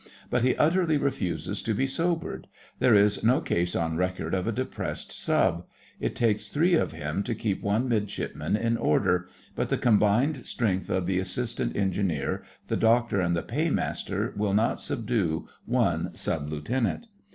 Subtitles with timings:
[0.31, 2.47] But he utterly refuses to be sobered.
[2.79, 5.67] There is no case on record of a depressed Sub.
[5.99, 10.89] It takes three of him to keep one Midshipman in order; but the combined strength
[10.89, 17.05] of the Assistant Engineer, the Doctor, and the Paymaster will not subdue one Sub Lieutenant.